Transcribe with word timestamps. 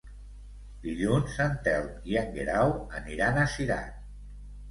Dilluns 0.85 1.35
en 1.43 1.51
Telm 1.67 1.91
i 2.13 2.17
en 2.21 2.33
Guerau 2.37 2.73
aniran 3.01 3.37
a 3.43 3.47
Cirat. 3.57 4.01